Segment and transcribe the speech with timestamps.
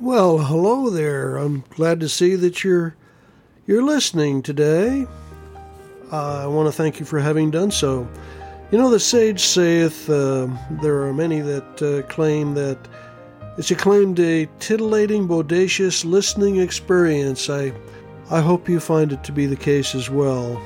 [0.00, 1.38] Well, hello there.
[1.38, 2.94] I'm glad to see that you're
[3.66, 5.08] you're listening today.
[6.12, 8.08] Uh, I want to thank you for having done so.
[8.70, 10.46] You know, the sage saith uh,
[10.82, 12.78] there are many that uh, claim that
[13.58, 17.50] it's acclaimed a titillating, bodacious listening experience.
[17.50, 17.72] I
[18.30, 20.62] I hope you find it to be the case as well.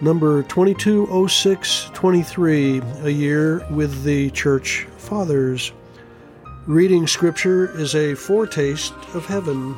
[0.00, 5.70] Number 220623, a year with the Church Fathers.
[6.66, 9.76] Reading Scripture is a foretaste of heaven.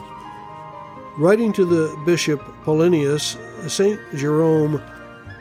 [1.18, 3.36] Writing to the Bishop Paulinus,
[3.68, 3.98] St.
[4.14, 4.80] Jerome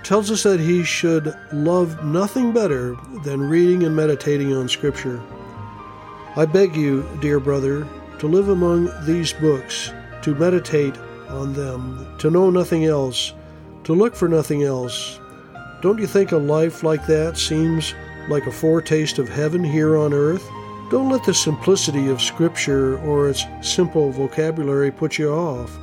[0.03, 5.21] tells us that he should love nothing better than reading and meditating on Scripture.
[6.35, 10.97] I beg you, dear brother, to live among these books, to meditate
[11.29, 13.33] on them, to know nothing else,
[13.83, 15.19] to look for nothing else.
[15.83, 17.93] Don't you think a life like that seems
[18.29, 20.49] like a foretaste of heaven here on earth?
[20.91, 25.75] Don't let the simplicity of Scripture or its simple vocabulary put you off.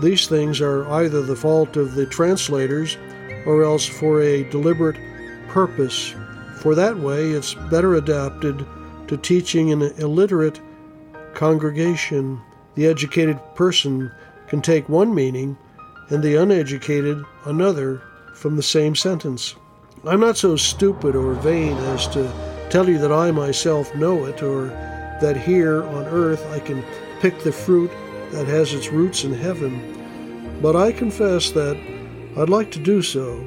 [0.00, 2.96] These things are either the fault of the translators
[3.44, 4.96] or else for a deliberate
[5.48, 6.14] purpose,
[6.60, 8.64] for that way it's better adapted
[9.08, 10.60] to teaching an illiterate
[11.34, 12.40] congregation.
[12.76, 14.12] The educated person
[14.46, 15.58] can take one meaning
[16.08, 18.00] and the uneducated another
[18.34, 19.56] from the same sentence.
[20.06, 24.42] I'm not so stupid or vain as to tell you that I myself know it,
[24.42, 24.68] or
[25.20, 26.84] that here on earth I can
[27.20, 27.90] pick the fruit
[28.30, 30.58] that has its roots in heaven.
[30.62, 31.76] But I confess that
[32.36, 33.44] I'd like to do so.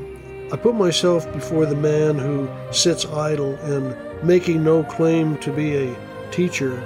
[0.51, 5.77] I put myself before the man who sits idle and making no claim to be
[5.77, 5.95] a
[6.31, 6.83] teacher.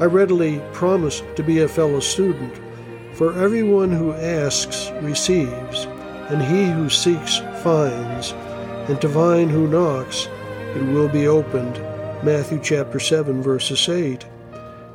[0.00, 2.60] I readily promise to be a fellow student.
[3.14, 5.86] For everyone who asks receives,
[6.28, 8.32] and he who seeks finds,
[8.88, 10.28] and to thine who knocks
[10.74, 11.74] it will be opened.
[12.24, 14.24] Matthew chapter 7, verses 8.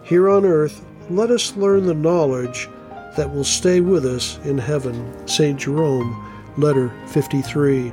[0.03, 2.69] Here on earth, let us learn the knowledge
[3.17, 5.27] that will stay with us in heaven.
[5.27, 5.59] St.
[5.59, 7.91] Jerome, letter 53.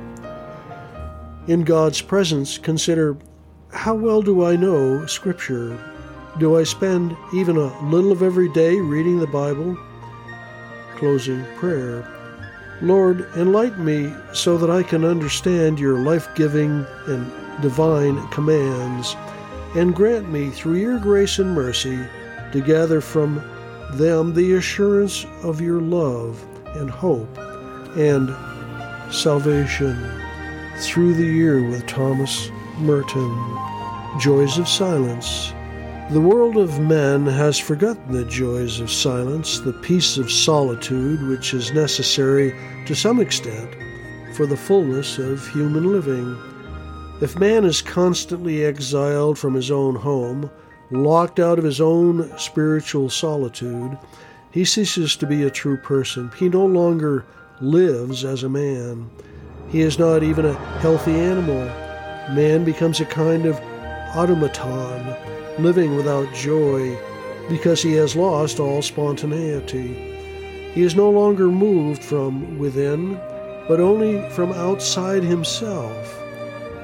[1.47, 3.17] In God's presence, consider
[3.71, 5.77] how well do I know Scripture?
[6.39, 9.77] Do I spend even a little of every day reading the Bible?
[10.95, 12.07] Closing prayer.
[12.81, 19.15] Lord, enlighten me so that I can understand your life giving and divine commands,
[19.75, 21.99] and grant me, through your grace and mercy,
[22.51, 23.41] to gather from
[23.93, 26.45] them the assurance of your love
[26.75, 27.37] and hope
[27.95, 28.33] and
[29.13, 29.95] salvation.
[30.77, 33.59] Through the year with Thomas Merton.
[34.19, 35.53] Joys of Silence.
[36.11, 41.53] The world of men has forgotten the joys of silence, the peace of solitude which
[41.53, 42.53] is necessary
[42.85, 43.73] to some extent
[44.35, 46.37] for the fullness of human living.
[47.21, 50.51] If man is constantly exiled from his own home,
[50.91, 53.97] locked out of his own spiritual solitude,
[54.51, 56.29] he ceases to be a true person.
[56.35, 57.25] He no longer
[57.61, 59.09] lives as a man.
[59.69, 61.65] He is not even a healthy animal.
[62.35, 63.57] Man becomes a kind of
[64.15, 66.97] automaton, living without joy
[67.49, 69.93] because he has lost all spontaneity.
[70.73, 73.19] He is no longer moved from within,
[73.67, 76.19] but only from outside himself.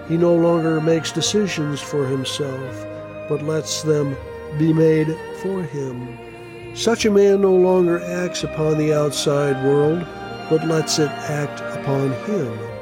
[0.08, 2.86] He no longer makes decisions for himself,
[3.28, 4.16] but lets them
[4.58, 6.18] be made for him.
[6.76, 10.06] Such a man no longer acts upon the outside world,
[10.50, 12.79] but lets it act upon him.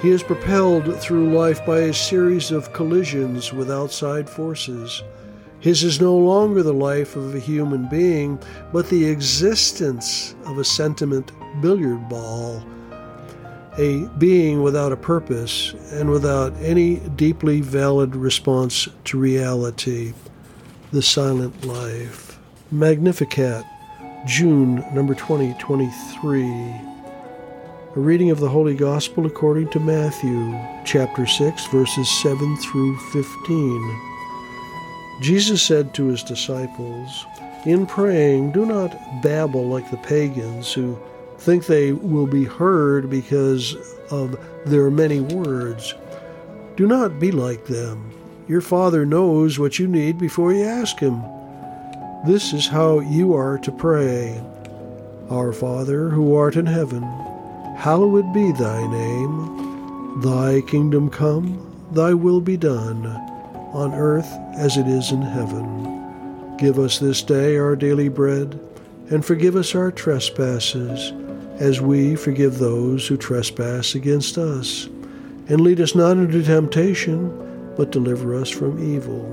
[0.00, 5.02] He is propelled through life by a series of collisions with outside forces.
[5.60, 8.38] His is no longer the life of a human being,
[8.72, 12.64] but the existence of a sentiment billiard ball
[13.78, 20.12] a being without a purpose and without any deeply valid response to reality,
[20.90, 22.38] the silent life.
[22.72, 23.64] Magnificat,
[24.26, 26.97] June number 2023.
[27.98, 34.00] A reading of the Holy Gospel according to Matthew, chapter 6, verses 7 through 15.
[35.20, 37.26] Jesus said to his disciples,
[37.64, 40.96] In praying, do not babble like the pagans who
[41.38, 43.74] think they will be heard because
[44.12, 45.92] of their many words.
[46.76, 48.12] Do not be like them.
[48.46, 51.20] Your Father knows what you need before you ask Him.
[52.24, 54.40] This is how you are to pray
[55.30, 57.02] Our Father, who art in heaven,
[57.78, 60.20] hallowed be thy name.
[60.20, 63.06] Thy kingdom come, thy will be done,
[63.72, 66.56] on earth as it is in heaven.
[66.56, 68.58] Give us this day our daily bread,
[69.10, 71.12] and forgive us our trespasses
[71.60, 74.86] as we forgive those who trespass against us.
[75.48, 77.30] And lead us not into temptation,
[77.76, 79.24] but deliver us from evil.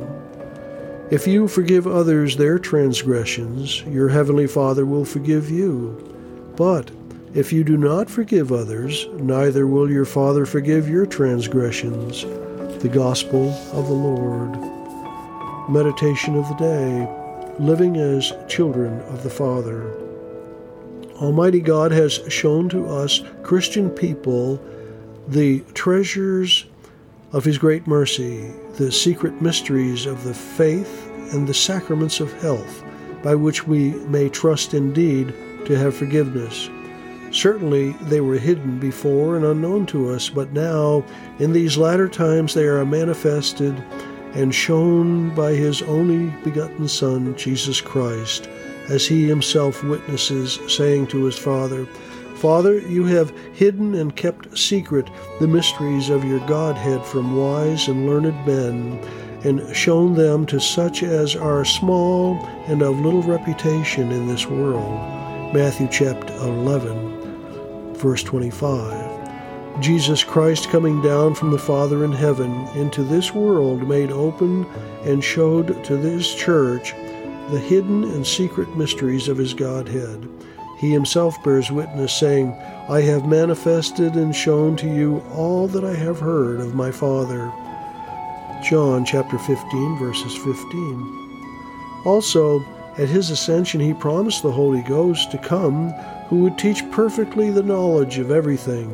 [1.09, 6.13] If you forgive others their transgressions, your heavenly Father will forgive you.
[6.55, 6.91] But
[7.35, 12.21] if you do not forgive others, neither will your Father forgive your transgressions.
[12.81, 14.57] The Gospel of the Lord.
[15.69, 17.21] Meditation of the day
[17.59, 19.93] Living as children of the Father.
[21.21, 24.61] Almighty God has shown to us, Christian people,
[25.27, 26.65] the treasures
[27.33, 32.83] of His great mercy, the secret mysteries of the faith and the sacraments of health,
[33.23, 35.33] by which we may trust indeed
[35.65, 36.69] to have forgiveness.
[37.35, 41.03] Certainly they were hidden before and unknown to us, but now,
[41.37, 43.75] in these latter times, they are manifested
[44.33, 48.47] and shown by His only begotten Son, Jesus Christ,
[48.87, 51.85] as He Himself witnesses, saying to His Father,
[52.37, 55.09] Father, you have hidden and kept secret
[55.41, 58.97] the mysteries of your Godhead from wise and learned men,
[59.43, 62.37] and shown them to such as are small
[62.67, 65.01] and of little reputation in this world.
[65.53, 67.14] Matthew chapter 11,
[67.95, 69.81] verse 25.
[69.81, 74.65] Jesus Christ coming down from the Father in heaven into this world made open
[75.03, 76.93] and showed to this church
[77.51, 80.29] the hidden and secret mysteries of his Godhead.
[80.77, 82.53] He himself bears witness, saying,
[82.89, 87.51] I have manifested and shown to you all that I have heard of my Father.
[88.63, 92.03] John chapter 15, verses 15.
[92.05, 92.59] Also,
[92.97, 95.89] at his ascension, he promised the Holy Ghost to come,
[96.29, 98.89] who would teach perfectly the knowledge of everything,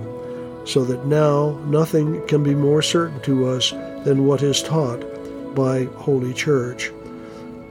[0.65, 3.71] so that now nothing can be more certain to us
[4.03, 5.03] than what is taught
[5.55, 6.91] by Holy Church.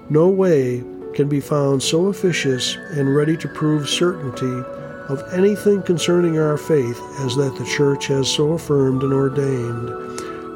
[0.09, 0.85] No way
[1.15, 4.63] can be found so efficacious and ready to prove certainty
[5.09, 9.89] of anything concerning our faith as that the Church has so affirmed and ordained.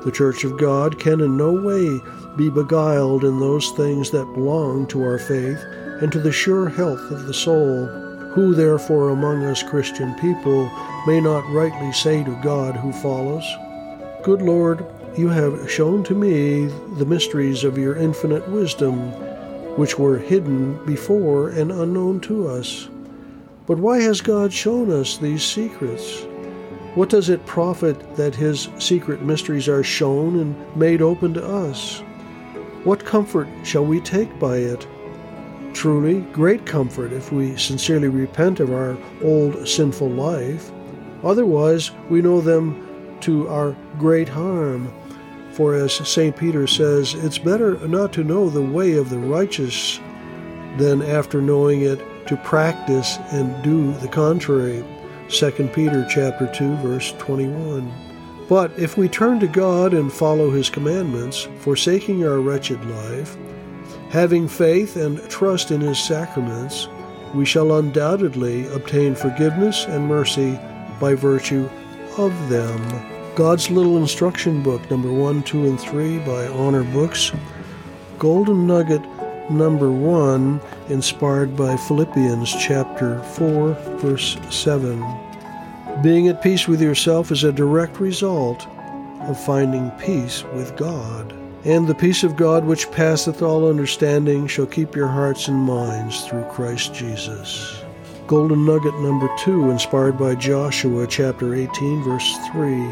[0.05, 2.00] The Church of God can in no way
[2.37, 5.63] be beguiled in those things that belong to our faith
[6.01, 7.87] and to the sure health of the soul.
[8.35, 10.71] Who therefore among us Christian people
[11.07, 13.45] may not rightly say to God who follows,
[14.25, 14.85] Good Lord,
[15.17, 16.67] you have shown to me
[16.97, 19.13] the mysteries of your infinite wisdom
[19.77, 22.89] which were hidden before and unknown to us.
[23.67, 26.23] But why has God shown us these secrets?
[26.95, 32.03] What does it profit that His secret mysteries are shown and made open to us?
[32.85, 34.87] What comfort shall we take by it?
[35.73, 40.71] Truly, great comfort if we sincerely repent of our old sinful life.
[41.23, 44.93] Otherwise, we know them to our great harm
[45.55, 46.37] for as St.
[46.37, 50.01] Peter says, it's better not to know the way of the righteous
[50.79, 54.85] than after knowing it to practice and do the contrary.
[55.29, 58.13] 2 Peter chapter 2 verse 21.
[58.49, 63.37] But if we turn to God and follow his commandments, forsaking our wretched life,
[64.11, 66.88] having faith and trust in his sacraments,
[67.35, 70.58] we shall undoubtedly obtain forgiveness and mercy
[71.00, 71.69] by virtue
[72.19, 72.81] of them.
[73.35, 77.32] God's Little Instruction Book, number 1, 2, and 3 by Honor Books.
[78.19, 79.02] Golden Nugget
[79.50, 85.24] number 1, inspired by Philippians chapter 4, verse 7.
[86.02, 88.67] Being at peace with yourself is a direct result
[89.20, 91.32] of finding peace with God.
[91.64, 96.26] And the peace of God, which passeth all understanding, shall keep your hearts and minds
[96.26, 97.81] through Christ Jesus.
[98.26, 102.90] Golden Nugget number 2, inspired by Joshua chapter 18, verse 3.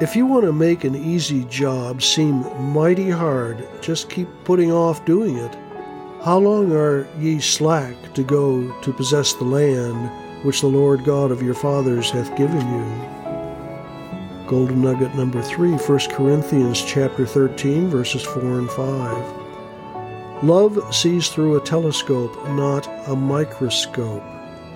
[0.00, 5.04] If you want to make an easy job seem mighty hard, just keep putting off
[5.06, 5.56] doing it.
[6.22, 10.10] How long are ye slack to go to possess the land
[10.42, 12.84] which the Lord God of your fathers hath given you?
[14.46, 20.44] Golden nugget number 3, 1 Corinthians chapter 13 verses 4 and 5.
[20.44, 24.24] Love sees through a telescope, not a microscope.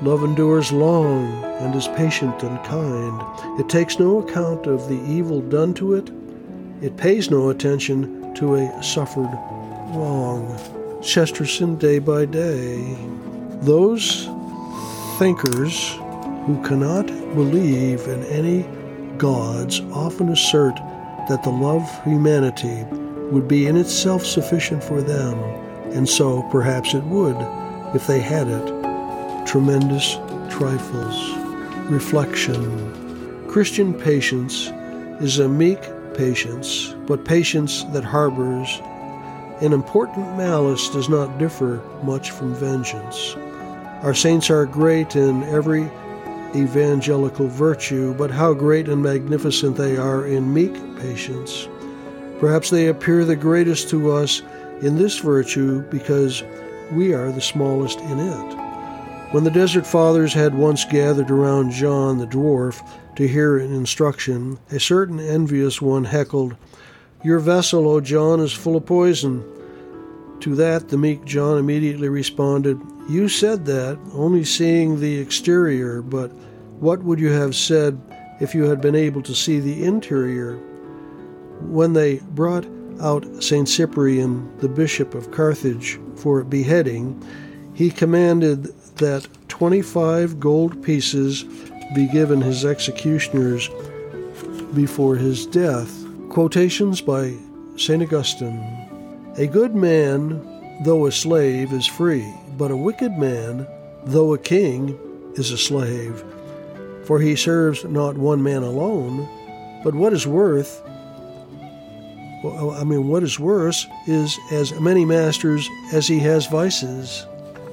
[0.03, 3.21] Love endures long and is patient and kind.
[3.59, 6.11] It takes no account of the evil done to it.
[6.83, 9.33] It pays no attention to a suffered
[9.95, 10.57] wrong.
[11.03, 12.97] Chesterton, day by day.
[13.63, 14.29] Those
[15.19, 15.95] thinkers
[16.45, 18.63] who cannot believe in any
[19.17, 20.77] gods often assert
[21.27, 22.85] that the love of humanity
[23.31, 25.39] would be in itself sufficient for them,
[25.93, 27.37] and so perhaps it would
[27.95, 30.19] if they had it tremendous
[30.51, 31.35] trifles.
[31.91, 34.71] Reflection Christian patience
[35.23, 35.81] is a meek
[36.15, 38.69] patience, but patience that harbors
[39.63, 43.35] an important malice does not differ much from vengeance.
[44.07, 45.91] Our saints are great in every
[46.55, 51.67] evangelical virtue, but how great and magnificent they are in meek patience.
[52.39, 54.43] Perhaps they appear the greatest to us
[54.81, 56.45] in this virtue because
[56.93, 59.33] we are the smallest in it.
[59.33, 64.57] When the Desert Fathers had once gathered around John the dwarf to hear an instruction,
[64.71, 66.55] a certain envious one heckled,
[67.25, 69.43] Your vessel, O John, is full of poison.
[70.41, 76.29] To that the meek John immediately responded, You said that, only seeing the exterior, but
[76.81, 78.01] what would you have said
[78.41, 80.57] if you had been able to see the interior?
[81.61, 82.67] When they brought
[83.01, 83.69] out St.
[83.69, 87.23] Cyprian, the bishop of Carthage, for beheading,
[87.75, 88.65] he commanded
[88.97, 91.45] that 25 gold pieces
[91.95, 93.69] be given his executioners
[94.75, 96.05] before his death.
[96.31, 97.35] Quotations by
[97.77, 98.03] St.
[98.03, 98.86] Augustine
[99.39, 103.67] A good man, though a slave, is free, but a wicked man,
[104.05, 104.99] though a king,
[105.35, 106.25] is a slave.
[107.05, 109.29] For he serves not one man alone,
[109.85, 110.83] but what is worth
[112.45, 117.27] I mean, what is worse is as many masters as he has vices.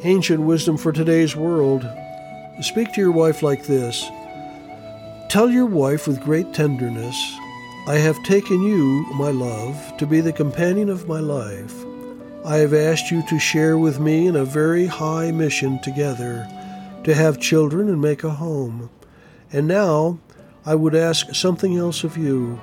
[0.04, 1.88] Ancient wisdom for today's world.
[2.62, 4.10] Speak to your wife like this
[5.30, 7.16] Tell your wife with great tenderness,
[7.86, 11.84] I have taken you, my love, to be the companion of my life.
[12.46, 16.48] I have asked you to share with me in a very high mission together,
[17.04, 18.90] to have children and make a home.
[19.52, 20.18] And now
[20.66, 22.58] I would ask something else of you.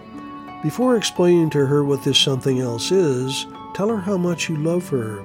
[0.63, 4.89] Before explaining to her what this something else is, tell her how much you love
[4.89, 5.23] her.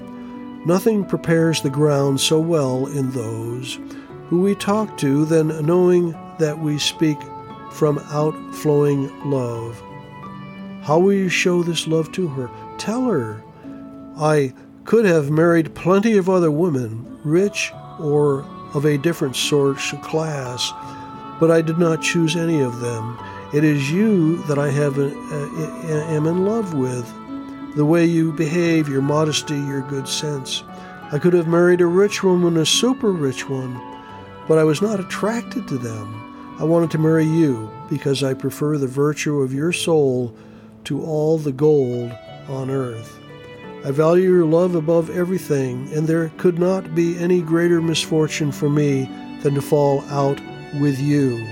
[0.65, 3.79] Nothing prepares the ground so well in those
[4.27, 7.17] who we talk to than knowing that we speak
[7.75, 9.81] from outflowing love.
[10.81, 12.49] How will you show this love to her?
[12.77, 13.43] Tell her.
[14.17, 14.53] I
[14.85, 20.71] could have married plenty of other women, rich or of a different sort class,
[21.39, 23.19] but I did not choose any of them.
[23.53, 25.09] It is you that I have uh,
[26.13, 27.05] am in love with.
[27.75, 30.63] The way you behave, your modesty, your good sense.
[31.11, 33.81] I could have married a rich woman, a super rich one,
[34.47, 36.34] but I was not attracted to them.
[36.57, 40.33] I wanted to marry you because I prefer the virtue of your soul
[40.85, 42.13] to all the gold
[42.47, 43.19] on earth.
[43.83, 48.69] I value your love above everything, and there could not be any greater misfortune for
[48.69, 49.09] me
[49.43, 50.39] than to fall out
[50.79, 51.45] with you.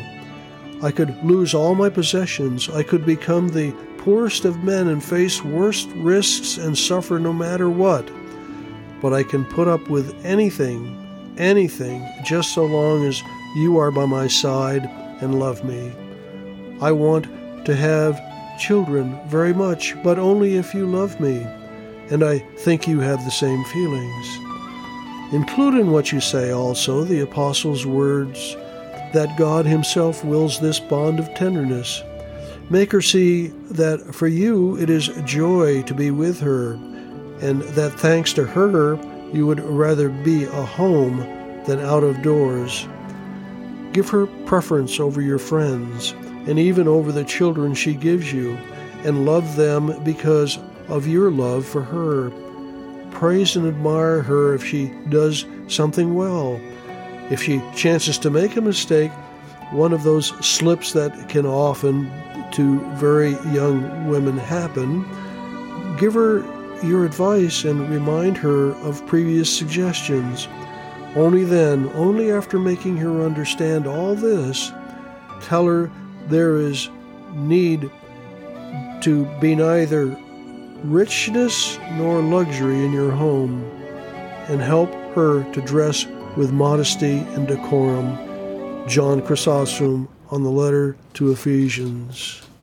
[0.81, 2.69] I could lose all my possessions.
[2.69, 7.69] I could become the poorest of men and face worst risks and suffer no matter
[7.69, 8.09] what.
[9.01, 13.21] But I can put up with anything, anything, just so long as
[13.55, 14.85] you are by my side
[15.21, 15.91] and love me.
[16.81, 17.25] I want
[17.65, 18.21] to have
[18.59, 21.45] children very much, but only if you love me,
[22.09, 24.37] and I think you have the same feelings.
[25.33, 28.55] Include in what you say also the Apostle's words
[29.13, 32.03] that God Himself wills this bond of tenderness.
[32.69, 36.73] Make her see that for you it is joy to be with her,
[37.41, 38.99] and that thanks to her
[39.33, 41.17] you would rather be a home
[41.65, 42.87] than out of doors.
[43.93, 46.11] Give her preference over your friends,
[46.47, 48.57] and even over the children she gives you,
[49.05, 52.31] and love them because of your love for her.
[53.11, 56.59] Praise and admire her if she does something well
[57.29, 59.11] if she chances to make a mistake,
[59.71, 62.11] one of those slips that can often
[62.51, 65.01] to very young women happen,
[65.97, 66.43] give her
[66.85, 70.47] your advice and remind her of previous suggestions.
[71.15, 74.71] Only then, only after making her understand all this,
[75.41, 75.91] tell her
[76.27, 76.89] there is
[77.33, 77.89] need
[79.01, 80.17] to be neither
[80.83, 83.63] richness nor luxury in your home,
[84.47, 86.05] and help her to dress
[86.35, 88.17] with modesty and decorum.
[88.87, 92.42] John Chrysostom on the letter to Ephesians.